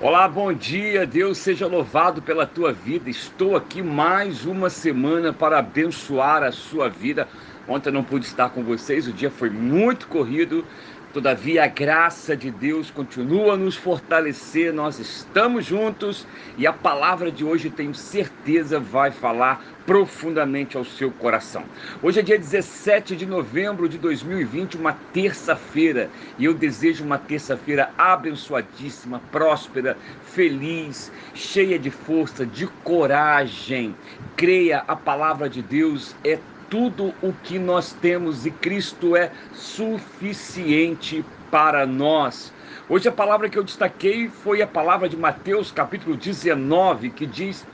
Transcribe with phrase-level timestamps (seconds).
[0.00, 1.04] Olá, bom dia.
[1.04, 3.10] Deus seja louvado pela tua vida.
[3.10, 7.26] Estou aqui mais uma semana para abençoar a sua vida.
[7.66, 10.64] Ontem não pude estar com vocês, o dia foi muito corrido.
[11.18, 14.72] Todavia, a graça de Deus continua a nos fortalecer.
[14.72, 16.24] Nós estamos juntos
[16.56, 21.64] e a palavra de hoje, tenho certeza, vai falar profundamente ao seu coração.
[22.00, 26.08] Hoje é dia 17 de novembro de 2020, uma terça-feira,
[26.38, 33.92] e eu desejo uma terça-feira abençoadíssima, próspera, feliz, cheia de força, de coragem.
[34.36, 36.38] Creia, a palavra de Deus é
[36.70, 42.52] tudo o que nós temos e Cristo é suficiente para nós.
[42.88, 47.66] Hoje a palavra que eu destaquei foi a palavra de Mateus, capítulo 19, que diz: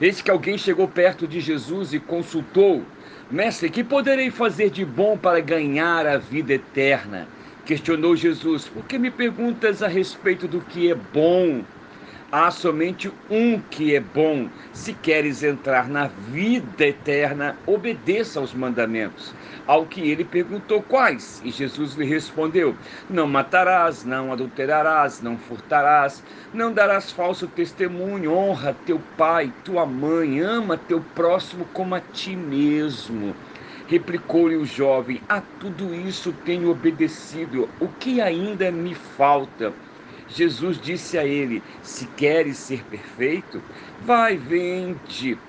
[0.00, 2.82] Eis que alguém chegou perto de Jesus e consultou:
[3.30, 7.28] Mestre, que poderei fazer de bom para ganhar a vida eterna?
[7.64, 11.64] Questionou Jesus: Por que me perguntas a respeito do que é bom?
[12.32, 14.48] Há somente um que é bom.
[14.72, 19.34] Se queres entrar na vida eterna, obedeça aos mandamentos.
[19.66, 22.74] Ao que ele perguntou quais, e Jesus lhe respondeu:
[23.08, 26.22] Não matarás, não adulterarás, não furtarás,
[26.54, 32.34] não darás falso testemunho, honra teu pai, tua mãe, ama teu próximo como a ti
[32.34, 33.36] mesmo.
[33.86, 39.74] Replicou-lhe o jovem: A tudo isso tenho obedecido, o que ainda me falta?
[40.34, 43.64] Jesus disse a ele: Se queres ser perfeito,
[43.98, 45.42] vai, vende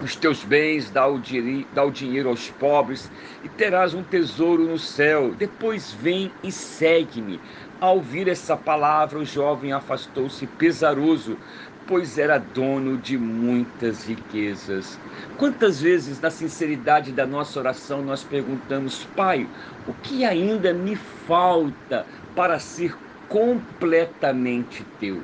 [0.00, 1.20] os teus bens, dá o,
[1.70, 3.10] dá o dinheiro aos pobres
[3.42, 5.34] e terás um tesouro no céu.
[5.34, 7.42] Depois vem e segue-me.
[7.80, 11.38] Ao ouvir essa palavra, o jovem afastou-se pesaroso,
[11.86, 15.00] pois era dono de muitas riquezas.
[15.36, 19.50] Quantas vezes, na sinceridade da nossa oração, nós perguntamos, Pai,
[19.84, 22.96] o que ainda me falta para ser
[23.28, 25.20] completamente teu.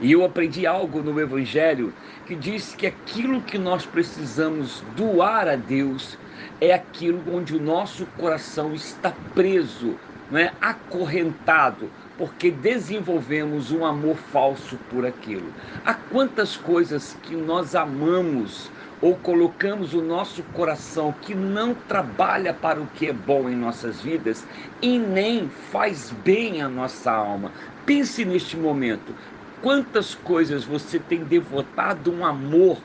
[0.00, 1.92] E eu aprendi algo no Evangelho
[2.26, 6.16] que diz que aquilo que nós precisamos doar a Deus
[6.60, 9.98] é aquilo onde o nosso coração está preso,
[10.30, 10.54] não é?
[10.60, 15.52] acorrentado, porque desenvolvemos um amor falso por aquilo.
[15.84, 18.70] Há quantas coisas que nós amamos
[19.02, 24.00] ou colocamos o nosso coração que não trabalha para o que é bom em nossas
[24.00, 24.46] vidas
[24.82, 27.50] e nem faz bem à nossa alma.
[27.86, 29.14] Pense neste momento,
[29.62, 32.78] quantas coisas você tem devotado um amor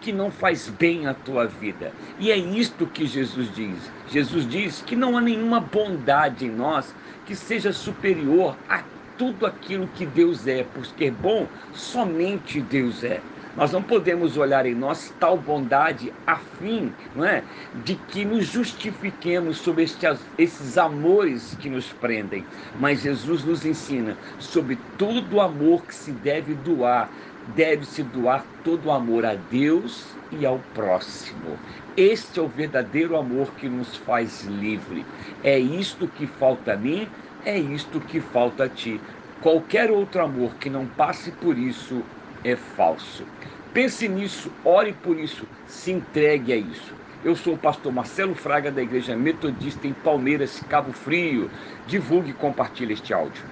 [0.00, 1.92] que não faz bem à tua vida.
[2.18, 3.92] E é isto que Jesus diz.
[4.08, 6.94] Jesus diz que não há nenhuma bondade em nós
[7.26, 8.82] que seja superior a
[9.16, 13.20] tudo aquilo que Deus é, porque é bom somente Deus é.
[13.56, 17.42] Nós não podemos olhar em nós tal bondade a fim não é,
[17.84, 22.44] de que nos justifiquemos sobre estes amores que nos prendem.
[22.78, 27.10] Mas Jesus nos ensina sobre todo o amor que se deve doar.
[27.56, 31.58] Deve-se doar todo o amor a Deus e ao próximo.
[31.96, 35.04] Este é o verdadeiro amor que nos faz livre.
[35.42, 37.08] É isto que falta a mim,
[37.44, 39.00] é isto que falta a ti.
[39.40, 42.04] Qualquer outro amor que não passe por isso
[42.44, 43.26] é falso.
[43.72, 46.98] Pense nisso, ore por isso, se entregue a isso.
[47.22, 51.50] Eu sou o pastor Marcelo Fraga da Igreja Metodista em Palmeiras, Cabo Frio.
[51.84, 53.44] Divulgue e compartilhe este áudio.